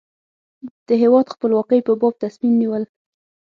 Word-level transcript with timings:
د 0.87 0.89
هېواد 1.01 1.25
خپلواکۍ 1.33 1.79
په 1.87 1.93
باب 1.99 2.13
تصمیم 2.23 2.53
نیول. 2.61 2.83